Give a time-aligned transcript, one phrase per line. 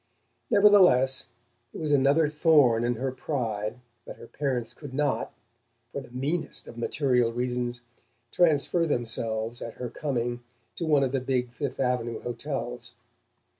[0.49, 1.29] Nevertheless,
[1.75, 5.31] it was another thorn in her pride that her parents could not
[5.91, 7.81] for the meanest of material reasons
[8.31, 10.41] transfer themselves at her coming
[10.77, 12.95] to one of the big Fifth Avenue hotels.